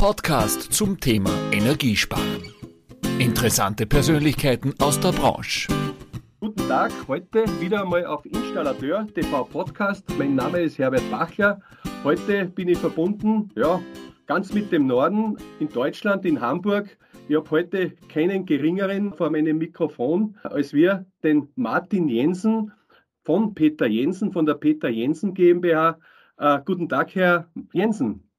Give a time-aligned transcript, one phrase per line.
[0.00, 2.54] Podcast zum Thema Energiesparen.
[3.18, 5.68] Interessante Persönlichkeiten aus der Branche.
[6.40, 10.06] Guten Tag, heute wieder einmal auf Installateur TV Podcast.
[10.16, 11.60] Mein Name ist Herbert Bachler.
[12.02, 13.78] Heute bin ich verbunden, ja,
[14.24, 16.96] ganz mit dem Norden in Deutschland, in Hamburg.
[17.28, 22.72] Ich habe heute keinen geringeren vor meinem Mikrofon als wir, den Martin Jensen
[23.22, 25.98] von Peter Jensen, von der Peter Jensen GmbH.
[26.38, 28.29] Äh, guten Tag, Herr Jensen.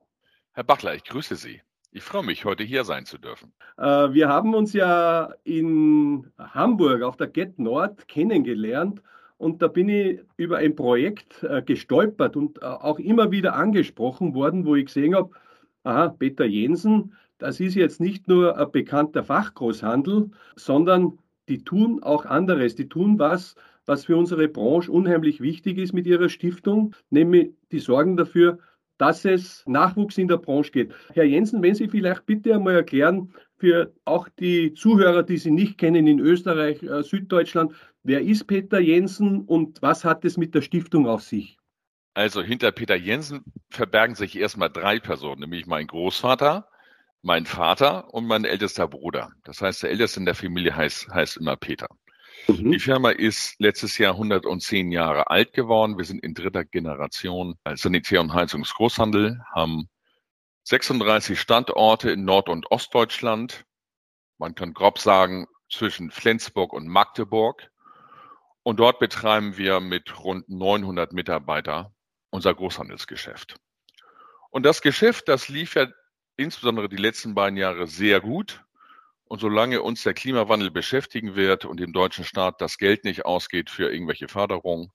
[0.54, 1.62] Herr Bachler, ich grüße Sie.
[1.94, 3.54] Ich freue mich, heute hier sein zu dürfen.
[3.78, 9.02] Äh, wir haben uns ja in Hamburg auf der Get Nord kennengelernt
[9.38, 14.36] und da bin ich über ein Projekt äh, gestolpert und äh, auch immer wieder angesprochen
[14.36, 15.32] worden, wo ich gesehen habe,
[15.84, 22.26] aha, Peter Jensen, das ist jetzt nicht nur ein bekannter Fachgroßhandel, sondern die tun auch
[22.26, 22.76] anderes.
[22.76, 27.80] Die tun was, was für unsere Branche unheimlich wichtig ist mit ihrer Stiftung, nämlich die
[27.80, 28.60] sorgen dafür,
[29.02, 30.94] dass es Nachwuchs in der Branche geht.
[31.16, 35.80] Herr Jensen, wenn Sie vielleicht bitte einmal erklären, für auch die Zuhörer, die Sie nicht
[35.80, 40.62] kennen in Österreich, äh, Süddeutschland, wer ist Peter Jensen und was hat es mit der
[40.62, 41.58] Stiftung auf sich?
[42.14, 46.68] Also hinter Peter Jensen verbergen sich erstmal drei Personen, nämlich mein Großvater,
[47.24, 49.32] mein Vater und mein ältester Bruder.
[49.44, 51.88] Das heißt, der älteste in der Familie heißt, heißt immer Peter.
[52.48, 52.72] Mhm.
[52.72, 55.98] Die Firma ist letztes Jahr 110 Jahre alt geworden.
[55.98, 59.90] Wir sind in dritter Generation als Sanitär- und Heizungsgroßhandel, haben
[60.64, 63.66] 36 Standorte in Nord- und Ostdeutschland.
[64.38, 67.72] Man kann grob sagen zwischen Flensburg und Magdeburg.
[68.64, 71.94] Und dort betreiben wir mit rund 900 Mitarbeiter
[72.30, 73.56] unser Großhandelsgeschäft.
[74.52, 75.88] Und das Geschäft, das lief ja
[76.38, 78.64] insbesondere die letzten beiden Jahre sehr gut.
[79.32, 83.70] Und solange uns der Klimawandel beschäftigen wird und dem deutschen Staat das Geld nicht ausgeht
[83.70, 84.92] für irgendwelche Förderungen,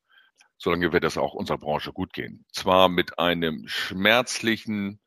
[0.59, 2.45] solange wird es auch unserer Branche gut gehen.
[2.53, 5.01] Zwar mit einem schmerzlichen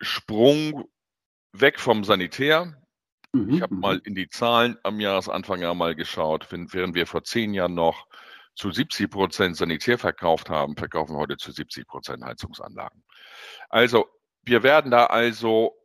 [0.00, 0.88] Sprung
[1.52, 2.82] weg vom Sanitär.
[3.34, 3.50] Mhm.
[3.50, 3.80] Ich habe mhm.
[3.80, 6.48] mal in die Zahlen am Jahresanfang einmal geschaut.
[6.50, 8.06] Während wir vor zehn Jahren noch
[8.54, 13.04] zu 70 Prozent Sanitär verkauft haben, verkaufen wir heute zu 70 Prozent Heizungsanlagen.
[13.68, 14.06] Also
[14.42, 15.77] wir werden da also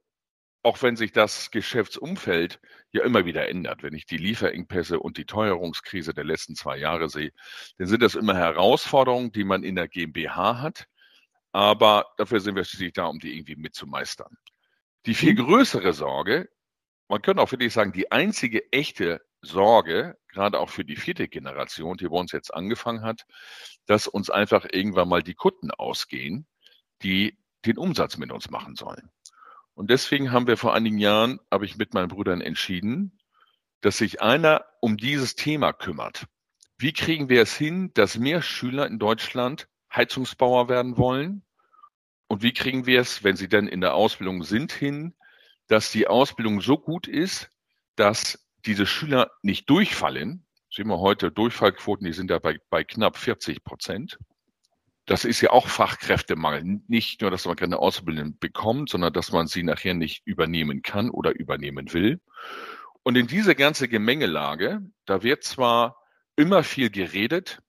[0.64, 2.60] auch wenn sich das Geschäftsumfeld
[2.92, 7.10] ja immer wieder ändert, wenn ich die Lieferengpässe und die Teuerungskrise der letzten zwei Jahre
[7.10, 7.32] sehe,
[7.78, 10.88] dann sind das immer Herausforderungen, die man in der GmbH hat.
[11.52, 14.38] Aber dafür sind wir schließlich da, um die irgendwie mitzumeistern.
[15.06, 15.46] Die viel mhm.
[15.46, 16.50] größere Sorge,
[17.10, 21.98] man könnte auch wirklich sagen, die einzige echte Sorge, gerade auch für die vierte Generation,
[21.98, 23.26] die bei uns jetzt angefangen hat,
[23.86, 26.48] dass uns einfach irgendwann mal die Kunden ausgehen,
[27.02, 29.12] die den Umsatz mit uns machen sollen.
[29.76, 33.20] Und deswegen haben wir vor einigen Jahren, habe ich mit meinen Brüdern entschieden,
[33.82, 36.26] dass sich einer um dieses Thema kümmert.
[36.78, 41.44] Wie kriegen wir es hin, dass mehr Schüler in Deutschland Heizungsbauer werden wollen?
[42.28, 45.14] Und wie kriegen wir es, wenn sie dann in der Ausbildung sind, hin,
[45.68, 47.50] dass die Ausbildung so gut ist,
[47.96, 50.46] dass diese Schüler nicht durchfallen?
[50.72, 54.18] Sehen wir heute Durchfallquoten, die sind ja bei, bei knapp 40 Prozent
[55.06, 56.82] das ist ja auch Fachkräftemangel.
[56.88, 61.10] Nicht nur, dass man keine Ausbildung bekommt, sondern dass man sie nachher nicht übernehmen kann
[61.10, 62.22] oder übernehmen will.
[63.04, 65.98] Und in diese ganze Gemengelage, da wird zwar
[66.38, 67.60] immer viel geredet,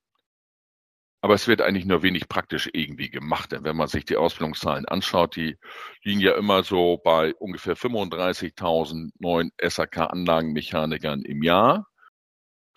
[1.23, 3.51] aber es wird eigentlich nur wenig praktisch irgendwie gemacht.
[3.51, 5.57] Denn wenn man sich die Ausbildungszahlen anschaut, die
[6.03, 11.87] liegen ja immer so bei ungefähr 35.000 neuen SAK-Anlagenmechanikern im Jahr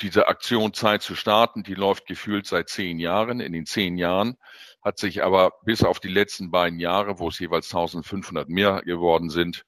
[0.01, 3.39] diese Aktion Zeit zu starten, die läuft gefühlt seit zehn Jahren.
[3.39, 4.37] In den zehn Jahren
[4.83, 9.29] hat sich aber bis auf die letzten beiden Jahre, wo es jeweils 1500 mehr geworden
[9.29, 9.65] sind,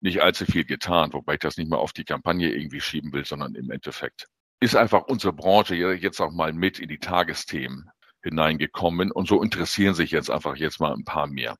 [0.00, 3.24] nicht allzu viel getan, wobei ich das nicht mal auf die Kampagne irgendwie schieben will,
[3.24, 4.26] sondern im Endeffekt
[4.60, 7.90] ist einfach unsere Branche jetzt auch mal mit in die Tagesthemen
[8.22, 11.56] hineingekommen und so interessieren sich jetzt einfach jetzt mal ein paar mehr.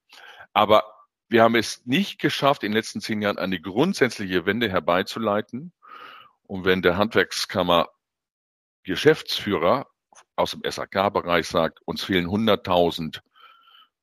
[0.53, 0.85] Aber
[1.29, 5.73] wir haben es nicht geschafft, in den letzten zehn Jahren eine grundsätzliche Wende herbeizuleiten.
[6.47, 7.89] Und wenn der Handwerkskammer
[8.85, 9.87] Geschäftsführer
[10.37, 13.21] aus dem SAK-Bereich sagt, uns fehlen 100.000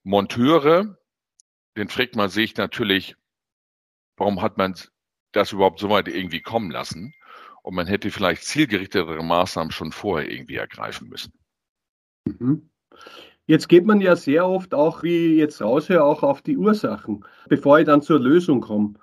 [0.04, 0.98] Monteure,
[1.78, 3.16] den fragt man sich natürlich,
[4.18, 4.76] warum hat man
[5.32, 7.14] das überhaupt so weit irgendwie kommen lassen?
[7.64, 11.34] Und man hätte vielleicht zielgerichtetere Maßnahmen schon vorher irgendwie ergreifen müssen.
[12.26, 12.70] Mhm.
[13.46, 17.26] Jetzt geht man ja sehr oft auch, wie ich jetzt raushöre, auch auf die Ursachen,
[17.50, 18.94] bevor ich dann zur Lösung komme.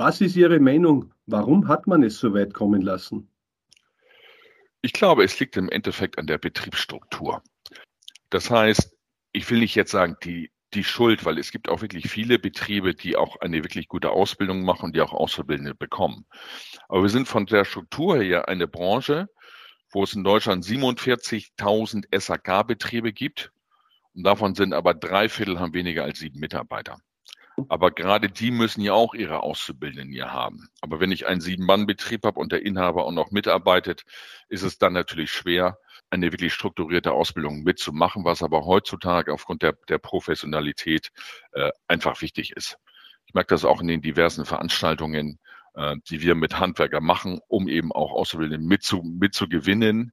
[0.00, 1.12] Was ist Ihre Meinung?
[1.26, 3.28] Warum hat man es so weit kommen lassen?
[4.80, 7.42] Ich glaube, es liegt im Endeffekt an der Betriebsstruktur.
[8.30, 8.96] Das heißt,
[9.32, 12.94] ich will nicht jetzt sagen, die, die Schuld, weil es gibt auch wirklich viele Betriebe,
[12.94, 16.24] die auch eine wirklich gute Ausbildung machen und die auch Auszubildende bekommen.
[16.88, 19.28] Aber wir sind von der Struktur her eine Branche,
[19.90, 23.52] wo es in Deutschland 47.000 SAK-Betriebe gibt.
[24.14, 27.02] Und davon sind aber drei Viertel haben weniger als sieben Mitarbeiter.
[27.68, 30.68] Aber gerade die müssen ja auch ihre Auszubildenden hier haben.
[30.80, 34.04] Aber wenn ich einen Sieben-Mann-Betrieb habe und der Inhaber auch noch mitarbeitet,
[34.48, 35.78] ist es dann natürlich schwer,
[36.10, 41.10] eine wirklich strukturierte Ausbildung mitzumachen, was aber heutzutage aufgrund der, der Professionalität
[41.52, 42.78] äh, einfach wichtig ist.
[43.26, 45.38] Ich merke das auch in den diversen Veranstaltungen,
[45.74, 50.12] äh, die wir mit Handwerker machen, um eben auch Auszubildende mitzu, mitzugewinnen,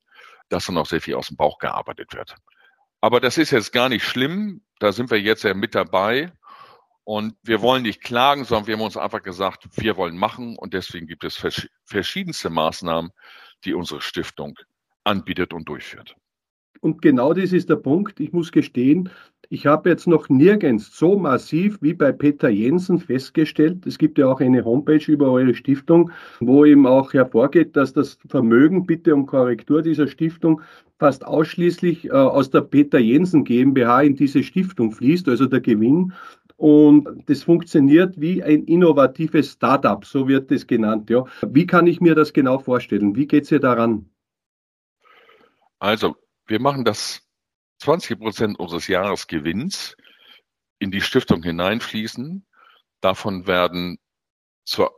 [0.50, 2.36] dass dann auch sehr viel aus dem Bauch gearbeitet wird.
[3.02, 4.62] Aber das ist jetzt gar nicht schlimm.
[4.80, 6.32] Da sind wir jetzt ja mit dabei.
[7.08, 10.58] Und wir wollen nicht klagen, sondern wir haben uns einfach gesagt, wir wollen machen.
[10.58, 11.42] Und deswegen gibt es
[11.86, 13.12] verschiedenste Maßnahmen,
[13.64, 14.56] die unsere Stiftung
[15.06, 16.18] anbietet und durchführt.
[16.82, 18.20] Und genau das ist der Punkt.
[18.20, 19.10] Ich muss gestehen,
[19.48, 23.86] ich habe jetzt noch nirgends so massiv wie bei Peter Jensen festgestellt.
[23.86, 26.12] Es gibt ja auch eine Homepage über eure Stiftung,
[26.42, 30.62] wo eben auch hervorgeht, dass das Vermögen, bitte um Korrektur dieser Stiftung,
[31.00, 36.12] fast ausschließlich äh, aus der Peter Jensen GmbH in diese Stiftung fließt, also der Gewinn.
[36.58, 41.10] Und das funktioniert wie ein innovatives Startup, so wird das genannt.
[41.10, 41.24] Ja.
[41.48, 43.16] Wie kann ich mir das genau vorstellen?
[43.16, 44.10] Wie geht es ihr daran?
[45.78, 46.16] Also,
[46.48, 47.22] wir machen das
[47.80, 49.96] 20 Prozent unseres Jahresgewinns
[50.80, 52.44] in die Stiftung hineinfließen.
[53.02, 54.00] Davon werden
[54.66, 54.92] zur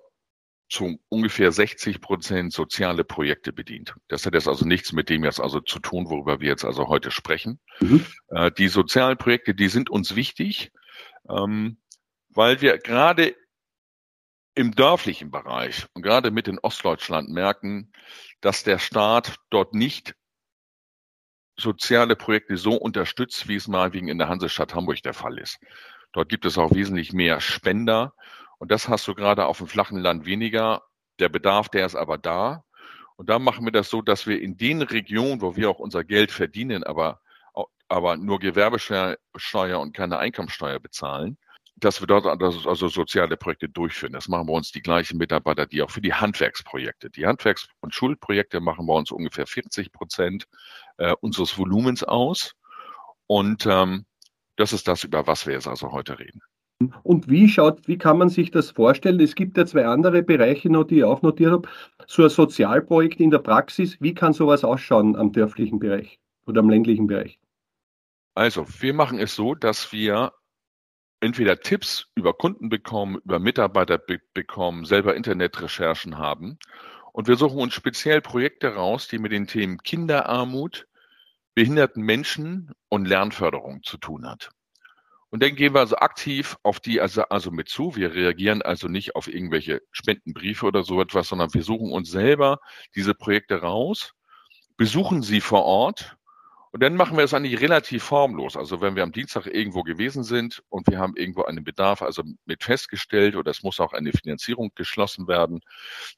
[0.69, 3.95] zu ungefähr 60 Prozent soziale Projekte bedient.
[4.07, 6.88] Das hat jetzt also nichts mit dem jetzt also zu tun, worüber wir jetzt also
[6.88, 7.59] heute sprechen.
[7.81, 8.06] Mhm.
[8.29, 10.71] Äh, die sozialen Projekte, die sind uns wichtig,
[11.30, 11.81] ähm,
[12.30, 13.36] weil wir gerade
[14.56, 17.92] im dörflichen Bereich und gerade mit in Ostdeutschland merken,
[18.42, 20.16] dass der Staat dort nicht
[21.58, 25.60] soziale Projekte so unterstützt, wie es mal wegen in der Hansestadt Hamburg der Fall ist.
[26.14, 28.14] Dort gibt es auch wesentlich mehr Spender
[28.58, 30.84] und das hast du gerade auf dem flachen Land weniger.
[31.20, 32.64] Der Bedarf, der ist aber da.
[33.16, 36.04] Und da machen wir das so, dass wir in den Regionen, wo wir auch unser
[36.04, 37.22] Geld verdienen, aber,
[37.89, 41.38] aber nur Gewerbesteuer und keine Einkommensteuer bezahlen,
[41.75, 44.13] dass wir dort also soziale Projekte durchführen.
[44.13, 47.09] Das machen bei uns die gleichen Mitarbeiter, die auch für die Handwerksprojekte.
[47.09, 50.47] Die Handwerks- und Schulprojekte machen bei uns ungefähr 40 Prozent
[50.97, 52.53] äh, unseres Volumens aus.
[53.27, 54.06] Und ähm,
[54.56, 56.42] das ist das, über was wir jetzt also heute reden.
[57.03, 59.19] Und wie schaut, wie kann man sich das vorstellen?
[59.19, 61.69] Es gibt ja zwei andere Bereiche noch, die ich auch notiert habe.
[62.07, 66.69] So ein Sozialprojekt in der Praxis, wie kann sowas ausschauen am dörflichen Bereich oder am
[66.69, 67.38] ländlichen Bereich?
[68.36, 70.34] Also, wir machen es so, dass wir
[71.20, 76.58] entweder Tipps über Kunden bekommen, über Mitarbeiter be bekommen, selber Internetrecherchen haben.
[77.12, 80.88] Und wir suchen uns speziell Projekte raus, die mit den Themen Kinderarmut,
[81.56, 84.52] behinderten Menschen und Lernförderung zu tun hat.
[85.31, 87.96] Und dann gehen wir also aktiv auf die also, also mit zu.
[87.96, 92.60] Wir reagieren also nicht auf irgendwelche Spendenbriefe oder so etwas, sondern wir suchen uns selber
[92.96, 94.14] diese Projekte raus,
[94.78, 96.16] besuchen sie vor Ort
[96.71, 98.56] und dann machen wir es eigentlich relativ formlos.
[98.56, 102.24] Also wenn wir am Dienstag irgendwo gewesen sind und wir haben irgendwo einen Bedarf, also
[102.45, 105.62] mit festgestellt oder es muss auch eine Finanzierung geschlossen werden,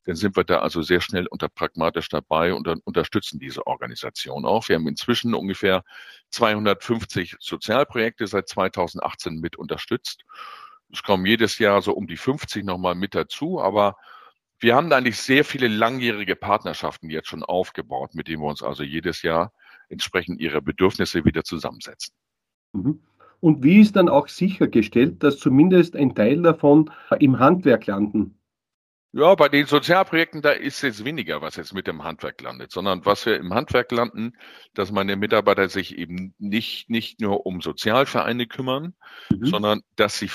[0.03, 4.45] dann sind wir da also sehr schnell unter pragmatisch dabei und dann unterstützen diese Organisation
[4.45, 4.67] auch.
[4.67, 5.83] Wir haben inzwischen ungefähr
[6.31, 10.25] 250 Sozialprojekte seit 2018 mit unterstützt.
[10.91, 13.95] Es kommen jedes Jahr so um die 50 nochmal mit dazu, aber
[14.59, 18.61] wir haben da eigentlich sehr viele langjährige Partnerschaften jetzt schon aufgebaut, mit denen wir uns
[18.61, 19.53] also jedes Jahr
[19.91, 22.13] entsprechend ihre Bedürfnisse wieder zusammensetzen.
[22.73, 22.99] Mhm.
[23.39, 28.37] Und wie ist dann auch sichergestellt, dass zumindest ein Teil davon im Handwerk landen?
[29.13, 33.05] Ja, bei den Sozialprojekten, da ist jetzt weniger, was jetzt mit dem Handwerk landet, sondern
[33.05, 34.37] was wir im Handwerk landen,
[34.73, 38.93] dass meine Mitarbeiter sich eben nicht, nicht nur um Sozialvereine kümmern,
[39.29, 39.45] mhm.
[39.45, 40.29] sondern dass sie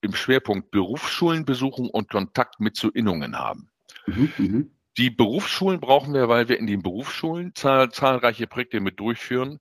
[0.00, 3.70] im Schwerpunkt Berufsschulen besuchen und Kontakt mit zu Innungen haben.
[4.06, 4.70] Mhm, mhm.
[5.00, 9.58] Die Berufsschulen brauchen wir, weil wir in den Berufsschulen zahl zahlreiche Projekte mit durchführen,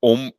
[0.00, 0.32] um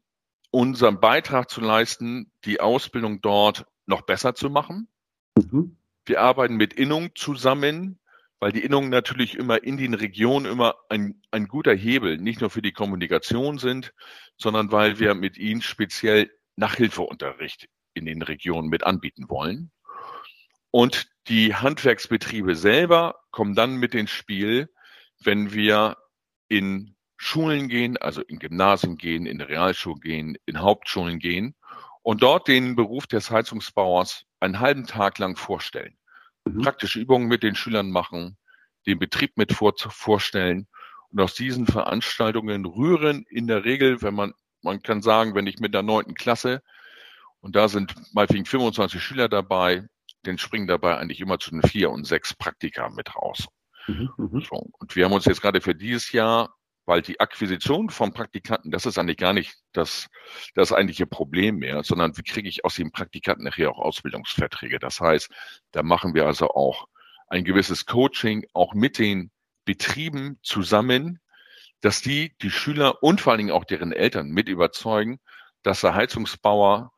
[0.50, 4.90] unseren Beitrag zu leisten, die Ausbildung dort noch besser zu machen.
[5.38, 5.78] Mhm.
[6.06, 8.02] Wir arbeiten mit Innung zusammen,
[8.42, 12.50] weil die Innungen natürlich immer in den Regionen immer ein, ein guter Hebel, nicht nur
[12.50, 13.94] für die Kommunikation sind,
[14.36, 19.72] sondern weil wir mit ihnen speziell Nachhilfeunterricht in den Regionen mit anbieten wollen.
[20.72, 24.70] Und die Handwerksbetriebe selber kommen dann mit ins Spiel,
[25.24, 25.98] wenn wir
[26.48, 31.56] in Schulen gehen, also in Gymnasien gehen, in Realschulen gehen, in Hauptschulen gehen
[32.02, 35.96] und dort den Beruf des Heizungsbauers einen halben Tag lang vorstellen.
[36.46, 36.62] Mhm.
[36.62, 38.38] Praktische Übungen mit den Schülern machen,
[38.88, 40.68] den Betrieb mit vor, vorstellen.
[41.10, 45.60] Und aus diesen Veranstaltungen rühren in der Regel, wenn man, man kann sagen, wenn ich
[45.60, 46.64] mit der neunten Klasse
[47.42, 49.88] und da sind mal 25 Schüler dabei,
[50.26, 53.48] den springen dabei eigentlich immer zu den vier und sechs Praktika mit raus.
[53.88, 54.70] Mhm, mhm, so.
[54.80, 58.86] Und wir haben uns jetzt gerade für dieses Jahr weil die Akquisition von Praktikanten, das
[58.86, 60.08] ist eigentlich gar nicht das,
[60.56, 64.80] das eigentliche Problem mehr, sondern wie kriege ich aus den Praktikanten nachher auch Ausbildungsverträge?
[64.80, 65.30] Das heißt,
[65.72, 66.88] da machen wir also auch
[67.28, 69.32] ein gewisses Coaching, auch mit den
[69.64, 71.20] Betrieben zusammen,
[71.82, 75.20] dass die die Schüler und vor allen Dingen auch deren Eltern mit überzeugen,
[75.64, 76.92] dass der Heizungsbauer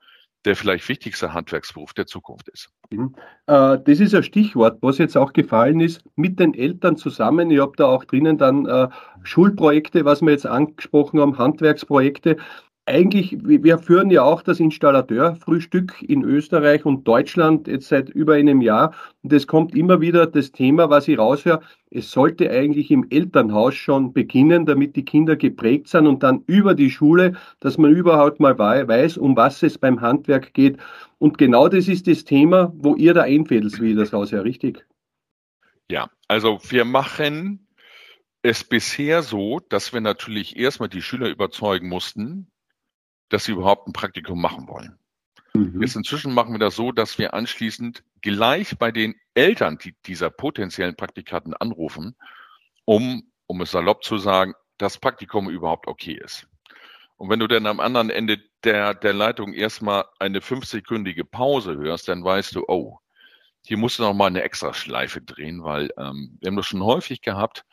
[0.46, 2.70] der vielleicht wichtigste Handwerksberuf der Zukunft ist.
[2.90, 3.16] Mhm.
[3.48, 7.50] Äh, das ist ein Stichwort, was jetzt auch gefallen ist, mit den Eltern zusammen.
[7.52, 8.90] Ich habe da auch drinnen dann äh,
[9.24, 12.38] Schulprojekte, was wir jetzt angesprochen haben, Handwerksprojekte
[12.86, 18.62] eigentlich, wir führen ja auch das Installateurfrühstück in Österreich und Deutschland jetzt seit über einem
[18.62, 18.94] Jahr.
[19.22, 21.62] Und es kommt immer wieder das Thema, was ich raushöre,
[21.92, 26.74] es sollte eigentlich im Elternhaus schon beginnen, damit die Kinder geprägt sind und dann über
[26.74, 30.78] die Schule, dass man überhaupt mal weiß, um was es beim Handwerk geht.
[31.20, 34.86] Und genau das ist das Thema, wo ihr da einfädelt, wie ich das raushöre, richtig?
[35.90, 37.68] Ja, also wir machen
[38.42, 42.48] es bisher so, dass wir natürlich erstmal die Schüler überzeugen mussten,
[43.30, 44.98] dass sie überhaupt ein Praktikum machen wollen.
[45.54, 45.82] Mhm.
[45.82, 50.30] Jetzt inzwischen machen wir das so, dass wir anschließend gleich bei den Eltern die, dieser
[50.30, 52.16] potenziellen Praktikanten anrufen,
[52.86, 56.48] um, um es salopp zu sagen, das Praktikum überhaupt okay ist.
[57.18, 62.08] Und wenn du dann am anderen Ende der, der Leitung erstmal eine fünfsekündige Pause hörst,
[62.08, 63.00] dann weißt du, oh,
[63.66, 66.84] hier musst du noch mal eine extra Schleife drehen, weil ähm, wir haben das schon
[66.84, 67.66] häufig gehabt,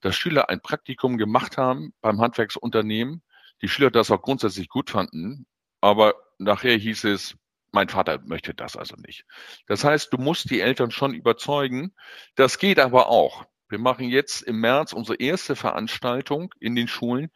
[0.00, 3.22] dass Schüler ein Praktikum gemacht haben beim Handwerksunternehmen
[3.62, 5.46] die Schüler das auch grundsätzlich gut fanden,
[5.80, 7.36] aber nachher hieß es,
[7.72, 9.24] mein Vater möchte das also nicht.
[9.66, 11.92] Das heißt, du musst die Eltern schon überzeugen.
[12.34, 13.44] Das geht aber auch.
[13.68, 17.30] Wir machen jetzt im März unsere erste Veranstaltung in den Schulen,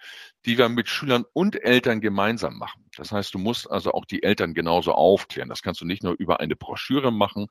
[0.46, 2.86] die wir mit Schülern und Eltern gemeinsam machen.
[2.96, 5.50] Das heißt, du musst also auch die Eltern genauso aufklären.
[5.50, 7.48] Das kannst du nicht nur über eine Broschüre machen,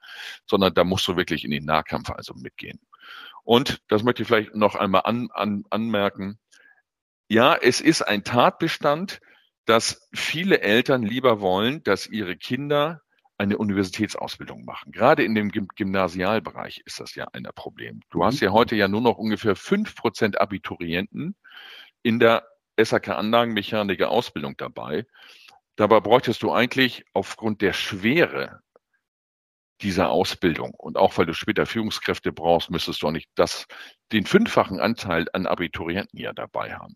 [0.47, 2.79] sondern da musst du wirklich in den Nahkampf also mitgehen.
[3.43, 6.39] Und das möchte ich vielleicht noch einmal an, an, anmerken
[7.31, 9.21] ja, es ist ein Tatbestand,
[9.65, 13.01] dass viele Eltern lieber wollen, dass ihre Kinder
[13.37, 14.91] eine Universitätsausbildung machen.
[14.91, 18.01] Gerade in dem Gymnasialbereich ist das ja ein Problem.
[18.09, 18.47] Du hast mhm.
[18.47, 21.37] ja heute ja nur noch ungefähr fünf Prozent Abiturienten
[22.03, 22.45] in der
[22.77, 25.05] SAK-Anlagenmechaniker Ausbildung dabei.
[25.77, 28.59] Dabei bräuchtest du eigentlich aufgrund der Schwere
[29.81, 30.73] dieser Ausbildung.
[30.75, 33.67] Und auch weil du später Führungskräfte brauchst, müsstest du auch nicht das,
[34.11, 36.95] den fünffachen Anteil an Abiturienten ja dabei haben.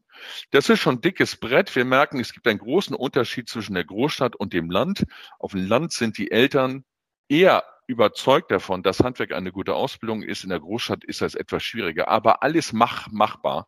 [0.52, 1.76] Das ist schon dickes Brett.
[1.76, 5.06] Wir merken, es gibt einen großen Unterschied zwischen der Großstadt und dem Land.
[5.40, 6.84] Auf dem Land sind die Eltern
[7.28, 10.44] eher überzeugt davon, dass Handwerk eine gute Ausbildung ist.
[10.44, 13.68] In der Großstadt ist das etwas schwieriger, aber alles mach, machbar.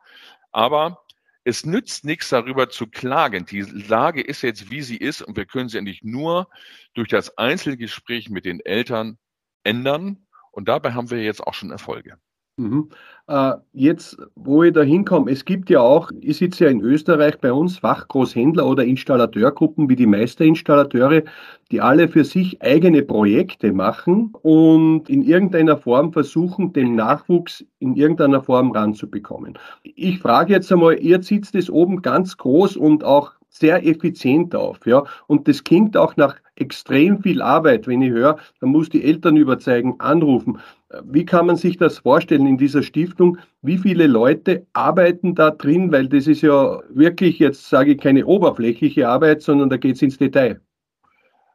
[0.52, 1.04] Aber
[1.48, 3.46] es nützt nichts darüber zu klagen.
[3.46, 6.50] Die Lage ist jetzt, wie sie ist und wir können sie eigentlich nur
[6.94, 9.18] durch das Einzelgespräch mit den Eltern
[9.64, 10.28] ändern.
[10.52, 12.20] Und dabei haben wir jetzt auch schon Erfolge.
[12.60, 12.90] Mhm.
[13.28, 17.40] Äh, jetzt, wo ich da hinkomme, es gibt ja auch, ich sitze ja in Österreich
[17.40, 21.22] bei uns, Fachgroßhändler oder Installateurgruppen wie die Meisterinstallateure,
[21.70, 27.96] die alle für sich eigene Projekte machen und in irgendeiner Form versuchen, den Nachwuchs in
[27.96, 29.60] irgendeiner Form ranzubekommen.
[29.84, 34.86] Ich frage jetzt einmal, ihr zieht das oben ganz groß und auch sehr effizient auf,
[34.86, 35.04] ja.
[35.28, 39.38] Und das klingt auch nach extrem viel Arbeit, wenn ich höre, man muss die Eltern
[39.38, 40.60] überzeugen, anrufen.
[41.04, 43.38] Wie kann man sich das vorstellen in dieser Stiftung?
[43.62, 45.92] Wie viele Leute arbeiten da drin?
[45.92, 50.02] Weil das ist ja wirklich, jetzt sage ich, keine oberflächliche Arbeit, sondern da geht es
[50.02, 50.62] ins Detail.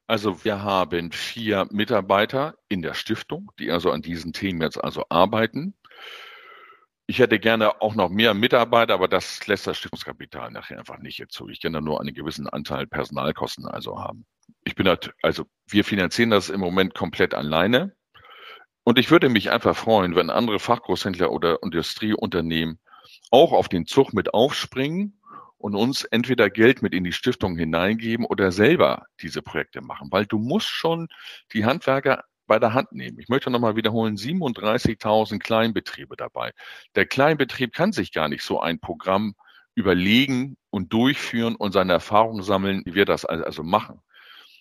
[0.07, 5.05] Also wir haben vier Mitarbeiter in der Stiftung, die also an diesen Themen jetzt also
[5.09, 5.75] arbeiten.
[7.13, 11.23] Ich hätte gerne auch noch mehr Mitarbeiter, aber das lässt das Stiftungskapital nachher einfach nicht
[11.29, 11.51] zu.
[11.51, 14.25] Ich kann da nur einen gewissen Anteil Personalkosten also haben.
[14.65, 17.95] Ich bin halt, also wir finanzieren das im Moment komplett alleine.
[18.83, 22.81] Und ich würde mich einfach freuen, wenn andere Fachgroßhändler oder Industrieunternehmen
[23.31, 25.21] auch auf den Zug mit aufspringen
[25.59, 30.25] und uns entweder Geld mit in die Stiftung hineingeben oder selber diese Projekte machen, weil
[30.25, 31.09] du musst schon
[31.53, 33.19] die Handwerker bei der Hand nehmen.
[33.19, 36.53] Ich möchte nochmal wiederholen, 37.000 Kleinbetriebe dabei.
[36.95, 39.35] Der Kleinbetrieb kann sich gar nicht so ein Programm
[39.75, 44.03] überlegen und durchführen und seine Erfahrungen sammeln, wie wir das also machen.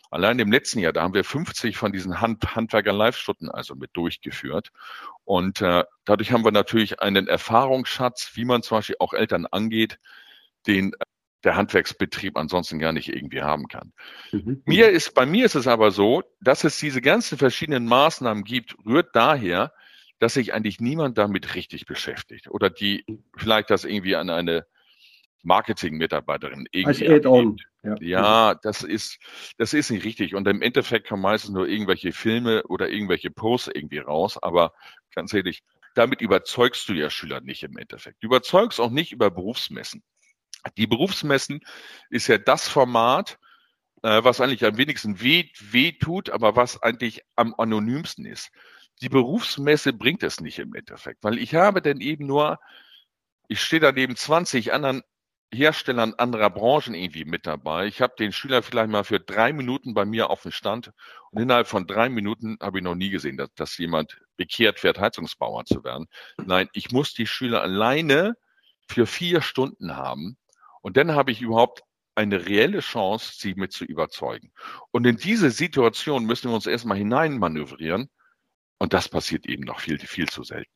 [0.09, 4.69] Allein im letzten Jahr, da haben wir 50 von diesen Hand Handwerker-Live-Stunden also mit durchgeführt.
[5.25, 9.99] Und äh, dadurch haben wir natürlich einen Erfahrungsschatz, wie man zum Beispiel auch Eltern angeht,
[10.65, 10.93] den
[11.43, 13.93] der Handwerksbetrieb ansonsten gar nicht irgendwie haben kann.
[14.31, 14.61] Mhm.
[14.65, 18.75] Mir ist, bei mir ist es aber so, dass es diese ganzen verschiedenen Maßnahmen gibt,
[18.85, 19.73] rührt daher,
[20.19, 23.03] dass sich eigentlich niemand damit richtig beschäftigt oder die
[23.35, 24.67] vielleicht das irgendwie an eine
[25.43, 27.07] Marketing-Mitarbeiterin irgendwie.
[27.07, 27.57] Als Add-on.
[27.83, 27.95] Ja.
[27.99, 29.17] ja, das ist,
[29.57, 30.35] das ist nicht richtig.
[30.35, 34.37] Und im Endeffekt kommen meistens nur irgendwelche Filme oder irgendwelche Posts irgendwie raus.
[34.41, 34.73] Aber
[35.15, 35.63] ganz ehrlich,
[35.95, 38.21] damit überzeugst du ja Schüler nicht im Endeffekt.
[38.21, 40.03] Du überzeugst auch nicht über Berufsmessen.
[40.77, 41.61] Die Berufsmessen
[42.09, 43.39] ist ja das Format,
[44.03, 48.51] äh, was eigentlich am wenigsten weh, weh tut, aber was eigentlich am anonymsten ist.
[49.01, 52.59] Die Berufsmesse bringt es nicht im Endeffekt, weil ich habe dann eben nur,
[53.47, 55.01] ich stehe da neben 20 anderen
[55.53, 57.87] Herstellern anderer Branchen irgendwie mit dabei.
[57.87, 60.91] Ich habe den Schüler vielleicht mal für drei Minuten bei mir auf dem Stand
[61.31, 64.99] und innerhalb von drei Minuten habe ich noch nie gesehen, dass, dass jemand bekehrt wird,
[64.99, 66.07] Heizungsbauer zu werden.
[66.37, 68.35] Nein, ich muss die Schüler alleine
[68.87, 70.37] für vier Stunden haben
[70.81, 71.81] und dann habe ich überhaupt
[72.15, 74.51] eine reelle Chance, sie mit zu überzeugen.
[74.91, 78.09] Und in diese Situation müssen wir uns erstmal hineinmanövrieren.
[78.79, 80.71] Und das passiert eben noch viel, viel zu selten.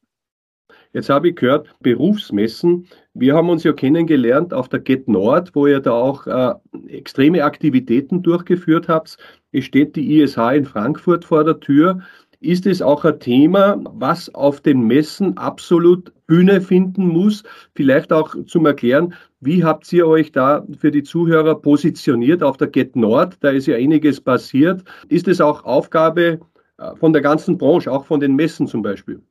[0.94, 2.88] Jetzt habe ich gehört, Berufsmessen.
[3.14, 6.54] Wir haben uns ja kennengelernt auf der Get Nord, wo ihr da auch äh,
[6.88, 9.18] extreme Aktivitäten durchgeführt habt.
[9.52, 12.02] Es steht die ISH in Frankfurt vor der Tür.
[12.40, 17.44] Ist es auch ein Thema, was auf den Messen absolut Bühne finden muss?
[17.76, 22.68] Vielleicht auch zum Erklären, wie habt ihr euch da für die Zuhörer positioniert auf der
[22.68, 23.38] Get Nord?
[23.42, 24.84] Da ist ja einiges passiert.
[25.08, 26.40] Ist es auch Aufgabe
[26.78, 29.22] äh, von der ganzen Branche, auch von den Messen zum Beispiel?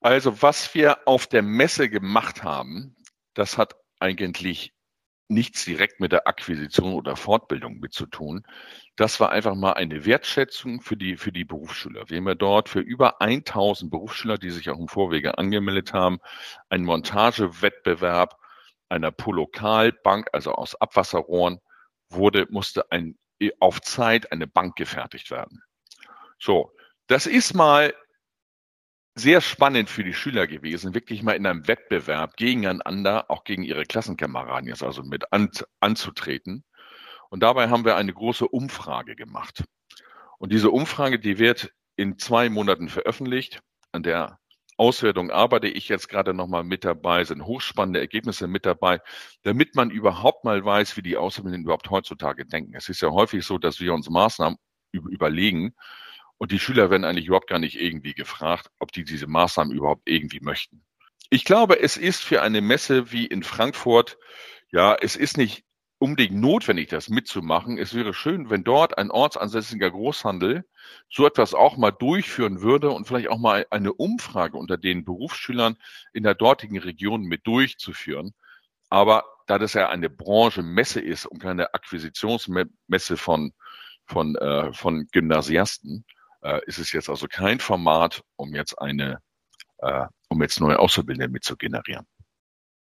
[0.00, 2.96] Also was wir auf der Messe gemacht haben,
[3.34, 4.72] das hat eigentlich
[5.28, 8.42] nichts direkt mit der Akquisition oder Fortbildung mit zu tun.
[9.00, 12.10] Das war einfach mal eine Wertschätzung für die, für die Berufsschüler.
[12.10, 16.18] Wir haben ja dort für über 1000 Berufsschüler, die sich auch im Vorwege angemeldet haben,
[16.68, 18.36] einen Montagewettbewerb
[18.90, 21.60] einer Polokalbank, also aus Abwasserrohren,
[22.10, 23.16] wurde, musste ein,
[23.58, 25.62] auf Zeit eine Bank gefertigt werden.
[26.38, 26.70] So.
[27.06, 27.94] Das ist mal
[29.14, 33.86] sehr spannend für die Schüler gewesen, wirklich mal in einem Wettbewerb gegeneinander, auch gegen ihre
[33.86, 36.64] Klassenkameraden jetzt also mit an, anzutreten.
[37.30, 39.64] Und dabei haben wir eine große Umfrage gemacht.
[40.38, 43.60] Und diese Umfrage, die wird in zwei Monaten veröffentlicht.
[43.92, 44.38] An der
[44.76, 49.00] Auswertung arbeite ich jetzt gerade nochmal mit dabei, sind hochspannende Ergebnisse mit dabei,
[49.42, 52.74] damit man überhaupt mal weiß, wie die Auszubildenden überhaupt heutzutage denken.
[52.74, 54.58] Es ist ja häufig so, dass wir uns Maßnahmen
[54.92, 55.74] überlegen
[56.38, 60.08] und die Schüler werden eigentlich überhaupt gar nicht irgendwie gefragt, ob die diese Maßnahmen überhaupt
[60.08, 60.82] irgendwie möchten.
[61.28, 64.16] Ich glaube, es ist für eine Messe wie in Frankfurt,
[64.72, 65.64] ja, es ist nicht
[66.00, 67.78] unbedingt notwendig, das mitzumachen.
[67.78, 70.64] Es wäre schön, wenn dort ein ortsansässiger Großhandel
[71.10, 75.76] so etwas auch mal durchführen würde und vielleicht auch mal eine Umfrage unter den Berufsschülern
[76.14, 78.32] in der dortigen Region mit durchzuführen.
[78.88, 83.52] Aber da das ja eine Branchenmesse ist und keine Akquisitionsmesse von,
[84.06, 86.06] von, äh, von Gymnasiasten,
[86.42, 89.20] äh, ist es jetzt also kein Format, um jetzt eine,
[89.78, 92.06] äh, um jetzt neue Auszubildende mit zu generieren.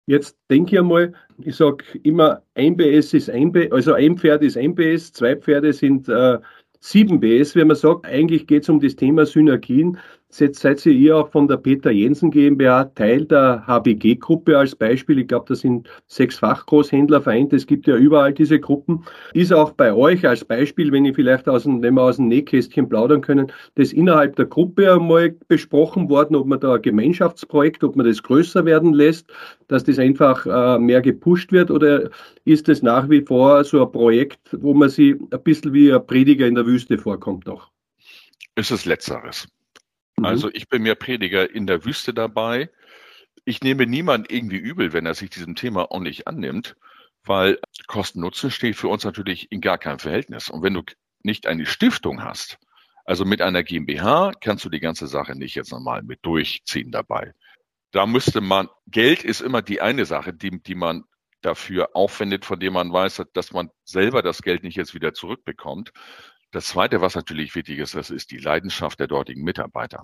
[0.09, 4.42] Jetzt denke ich einmal, ich sage immer, ein BS ist ein BS, also ein Pferd
[4.42, 6.38] ist ein BS, zwei Pferde sind äh,
[6.81, 9.99] sieben BS, wenn man sagt, eigentlich geht es um das Thema Synergien.
[10.31, 15.21] Jetzt seid ihr auch von der Peter Jensen GmbH Teil der HBG-Gruppe als Beispiel.
[15.21, 17.55] Ich glaube, da sind sechs Fachgroßhändler vereint.
[17.55, 19.05] Es gibt ja überall diese Gruppen.
[19.33, 22.29] Ist auch bei euch als Beispiel, wenn ich vielleicht aus dem, wenn wir aus dem
[22.29, 27.83] Nähkästchen plaudern können, das innerhalb der Gruppe einmal besprochen worden, ob man da ein Gemeinschaftsprojekt,
[27.83, 29.33] ob man das größer werden lässt,
[29.69, 32.11] dass das einfach äh, mehr gepusht wird oder
[32.45, 36.07] ist es nach wie vor so ein Projekt, wo man sich ein bisschen wie ein
[36.07, 37.71] Prediger in der Wüste vorkommt noch?
[38.57, 39.49] Es ist Letzteres.
[40.18, 40.24] Mhm.
[40.24, 42.70] Also ich bin mehr Prediger in der Wüste dabei.
[43.44, 46.76] Ich nehme niemand irgendwie übel, wenn er sich diesem Thema auch nicht annimmt,
[47.24, 50.50] weil Kosten-Nutzen steht für uns natürlich in gar keinem Verhältnis.
[50.50, 50.83] Und wenn du
[51.22, 52.59] nicht eine Stiftung hast,
[53.04, 57.33] also mit einer GmbH, kannst du die ganze Sache nicht jetzt nochmal mit durchziehen dabei.
[57.90, 61.04] Da müsste man, Geld ist immer die eine Sache, die, die man
[61.40, 65.92] dafür aufwendet, von dem man weiß, dass man selber das Geld nicht jetzt wieder zurückbekommt.
[66.50, 70.02] Das Zweite, was natürlich wichtig ist, das ist die Leidenschaft der dortigen Mitarbeiter.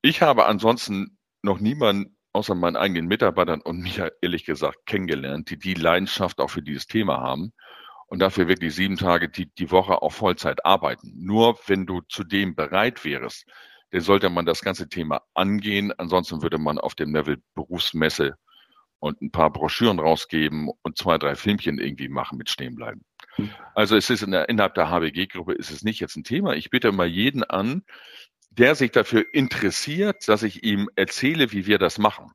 [0.00, 5.58] Ich habe ansonsten noch niemanden außer meinen eigenen Mitarbeitern und mich ehrlich gesagt kennengelernt, die
[5.58, 7.52] die Leidenschaft auch für dieses Thema haben
[8.06, 11.12] und dafür wirklich sieben Tage die, die Woche auf Vollzeit arbeiten.
[11.14, 13.46] Nur wenn du zu dem bereit wärst,
[13.90, 15.92] dann sollte man das ganze Thema angehen.
[15.98, 18.36] Ansonsten würde man auf dem Level Berufsmesse
[18.98, 23.02] und ein paar Broschüren rausgeben und zwei, drei Filmchen irgendwie machen mit stehen bleiben.
[23.02, 23.11] Hm.
[23.74, 26.54] Also es ist in der, innerhalb der HBG-Gruppe ist es nicht jetzt ein Thema.
[26.54, 27.82] Ich bitte mal jeden an,
[28.50, 32.32] der sich dafür interessiert, dass ich ihm erzähle, wie wir das machen.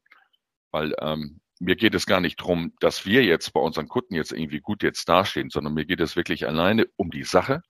[0.72, 4.32] Weil ähm, mir geht es gar nicht drum, dass wir jetzt bei unseren Kunden jetzt
[4.32, 7.62] irgendwie gut jetzt dastehen, sondern mir geht es wirklich alleine um die Sache.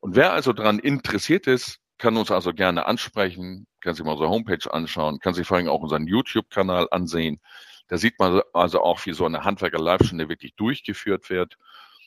[0.00, 4.30] Und wer also daran interessiert ist, kann uns also gerne ansprechen, kann sich mal unsere
[4.30, 7.40] Homepage anschauen, kann sich vor allem auch unseren YouTube-Kanal ansehen.
[7.88, 11.56] Da sieht man also auch, wie so eine Handwerker-Live-Stunde wirklich durchgeführt wird.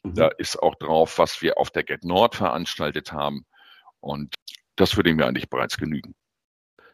[0.10, 0.15] Mhm.
[0.15, 3.46] Da ist auch drauf, was wir auf der Get Nord veranstaltet haben.
[4.00, 4.36] Und
[4.76, 6.15] das würde mir eigentlich bereits genügen.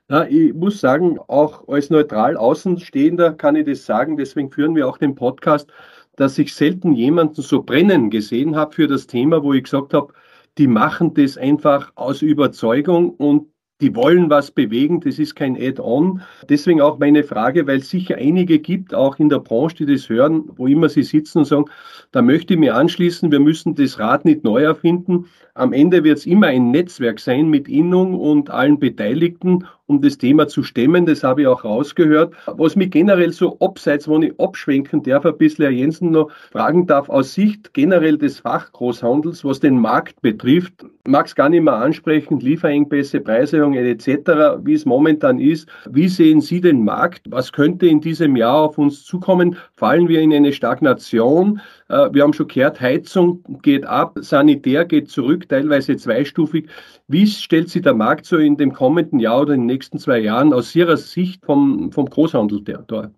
[0.10, 4.88] Ja, ich muss sagen, auch als neutral Außenstehender kann ich das sagen, deswegen führen wir
[4.88, 5.72] auch den Podcast,
[6.16, 10.14] dass ich selten jemanden so brennen gesehen habe für das Thema, wo ich gesagt habe,
[10.58, 13.53] die machen das einfach aus Überzeugung und
[13.84, 16.22] die wollen was bewegen, das ist kein Add-on.
[16.48, 20.08] Deswegen auch meine Frage, weil es sicher einige gibt, auch in der Branche, die das
[20.08, 21.66] hören, wo immer sie sitzen und sagen,
[22.14, 25.26] da möchte ich mir anschließen, wir müssen das Rad nicht neu erfinden.
[25.54, 30.18] Am Ende wird es immer ein Netzwerk sein mit Innung und allen Beteiligten um das
[30.18, 31.06] Thema zu stemmen.
[31.06, 32.34] Das habe ich auch rausgehört.
[32.48, 36.88] Was mich generell so abseits, wenn ich abschwenken darf, ein bisschen Herr Jensen noch fragen
[36.88, 41.76] darf, aus Sicht generell des Fachgroßhandels, was den Markt betrifft, mag es gar nicht mehr
[41.76, 45.68] ansprechen, Lieferengpässe, Preiserhöhungen etc., wie es momentan ist.
[45.90, 47.24] Wie sehen Sie den Markt?
[47.30, 49.58] Was könnte in diesem Jahr auf uns zukommen?
[49.76, 51.60] Fallen wir in eine Stagnation?
[51.90, 56.70] Äh, wir haben schon gehört, Heizung geht ab, Sanitär geht zurück, teilweise zweistufig.
[57.08, 60.20] Wie stellt sich der Markt so in dem kommenden Jahr oder in den nächsten zwei
[60.20, 63.12] Jahren aus Ihrer Sicht vom, vom Großhandel dar?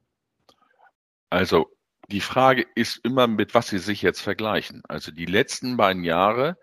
[1.29, 1.67] Also
[2.09, 4.81] die Frage ist immer, mit was Sie sich jetzt vergleichen.
[4.87, 6.57] Also die letzten beiden Jahre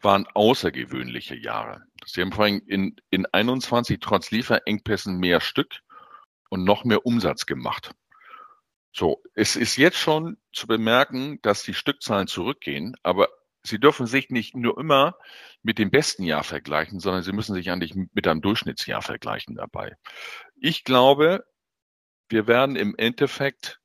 [0.00, 1.82] waren außergewöhnliche Jahre.
[2.04, 5.80] Sie haben vorhin in, in 21 trotz Lieferengpässen mehr Stück
[6.50, 7.92] und noch mehr Umsatz gemacht.
[8.96, 13.28] So, es ist jetzt schon zu bemerken, dass die Stückzahlen zurückgehen, aber
[13.66, 15.16] Sie dürfen sich nicht nur immer
[15.62, 19.96] mit dem besten Jahr vergleichen, sondern Sie müssen sich eigentlich mit einem Durchschnittsjahr vergleichen dabei.
[20.54, 21.44] Ich glaube,
[22.28, 23.80] wir werden im Endeffekt,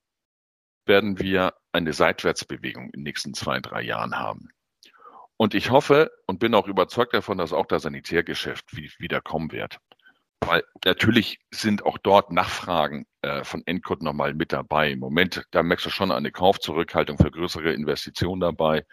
[0.86, 4.50] werden wir eine Seitwärtsbewegung in den nächsten zwei, drei Jahren haben.
[5.38, 9.80] Und ich hoffe und bin auch überzeugt davon, dass auch das Sanitärgeschäft wieder kommen wird.
[10.42, 14.92] Weil natürlich sind auch dort Nachfragen äh, von Endkunden nochmal mit dabei.
[14.92, 18.86] Im Moment, da merkst du schon eine Kaufzurückhaltung für größere Investitionen dabei.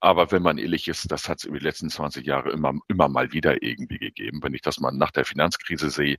[0.00, 3.08] Aber wenn man ehrlich ist, das hat es über die letzten 20 Jahre immer, immer
[3.08, 4.42] mal wieder irgendwie gegeben.
[4.42, 6.16] Wenn ich das mal nach der Finanzkrise sehe,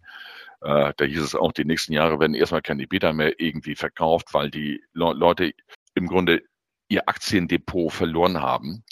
[0.61, 4.33] äh, da hieß es auch, die nächsten Jahre werden erstmal keine Beta mehr irgendwie verkauft,
[4.33, 5.53] weil die Le Leute
[5.95, 6.43] im Grunde
[6.89, 8.83] ihr Aktiendepot verloren haben.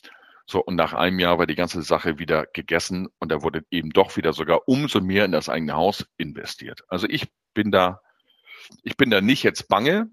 [0.49, 3.91] So, und nach einem Jahr war die ganze Sache wieder gegessen und da wurde eben
[3.91, 6.81] doch wieder sogar umso mehr in das eigene Haus investiert.
[6.87, 8.01] Also ich bin da,
[8.81, 10.09] ich bin da nicht jetzt bange,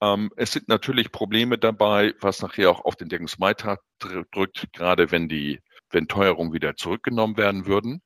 [0.00, 5.28] ähm, es sind natürlich Probleme dabei, was nachher auch auf den Deckungsbeitrag drückt, gerade wenn
[5.28, 8.00] die, wenn Teuerungen wieder zurückgenommen werden würden.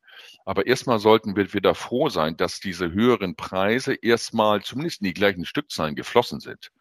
[0.44, 5.14] Aber erstmal sollten wir wieder froh sein, dass diese höheren Preise erstmal zumindest in die
[5.14, 6.72] gleichen Stückzahlen geflossen sind.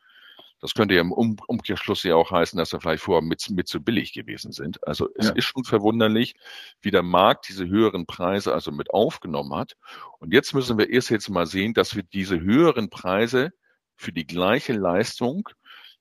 [0.63, 3.67] Das könnte ja im um Umkehrschluss ja auch heißen, dass wir vielleicht vorher mit, mit
[3.67, 4.87] zu billig gewesen sind.
[4.87, 5.33] Also es ja.
[5.33, 6.35] ist schon verwunderlich,
[6.79, 9.73] wie der Markt diese höheren Preise also mit aufgenommen hat.
[10.19, 13.51] Und jetzt müssen wir erst jetzt mal sehen, dass wir diese höheren Preise
[13.97, 15.49] für die gleiche Leistung,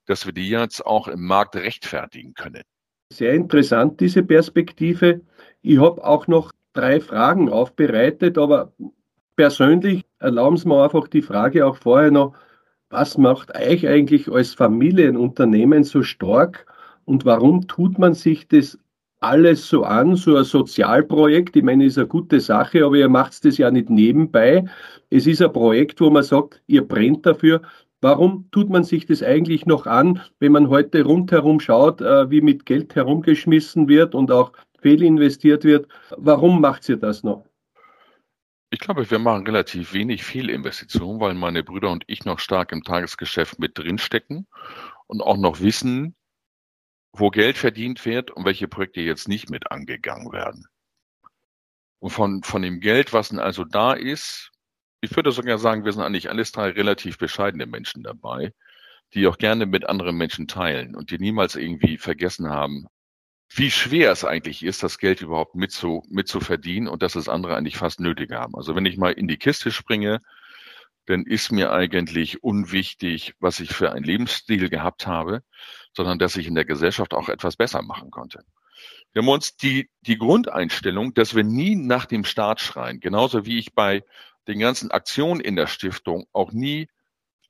[0.07, 2.63] dass wir die jetzt auch im Markt rechtfertigen können.
[3.13, 5.23] Sehr interessant, diese Perspektive.
[5.63, 8.73] Ich habe auch noch drei Fragen aufbereitet, aber
[9.35, 12.37] persönlich erlauben Sie mir einfach die Frage auch vorher noch,
[12.93, 16.67] was macht euch eigentlich als Familienunternehmen so stark
[17.07, 18.79] und warum tut man sich das
[19.21, 21.57] alles so an, so ein Sozialprojekt.
[21.57, 24.65] Ich meine, ist eine gute Sache, aber ihr macht das ja nicht nebenbei.
[25.11, 27.63] Es ist ein Projekt, wo man sagt, ihr brennt dafür.
[28.01, 32.41] Warum tut man sich das eigentlich noch an, wenn man heute rundherum schaut, äh, wie
[32.41, 35.87] mit Geld herumgeschmissen wird und auch fehlinvestiert wird?
[36.17, 37.45] Warum macht ihr das noch?
[38.75, 42.83] Ich glaube, wir machen relativ wenig Fehlinvestitionen, weil meine Brüder und ich noch stark im
[42.83, 44.47] Tagesgeschäft mit drinstecken
[45.09, 46.17] und auch noch wissen,
[47.13, 50.65] wo Geld verdient wird und welche Projekte jetzt nicht mit angegangen werden.
[51.99, 54.51] Und von, von dem Geld, was denn also da ist,
[55.03, 58.55] ich würde sogar sagen, wir sind eigentlich alles drei relativ bescheidene Menschen dabei,
[59.13, 62.87] die auch gerne mit anderen Menschen teilen und die niemals irgendwie vergessen haben,
[63.55, 67.57] wie schwer es eigentlich ist, das Geld überhaupt mit zu, mit und dass es andere
[67.57, 68.55] eigentlich fast nötig haben.
[68.55, 70.21] Also wenn ich mal in die Kiste springe,
[71.07, 75.43] dann ist mir eigentlich unwichtig, was ich für einen Lebensstil gehabt habe,
[75.95, 78.45] sondern dass ich in der Gesellschaft auch etwas besser machen konnte.
[79.13, 83.59] Wir haben uns die, die Grundeinstellung, dass wir nie nach dem Staat schreien, genauso wie
[83.59, 84.03] ich bei
[84.49, 86.89] den ganzen Aktionen in der Stiftung auch nie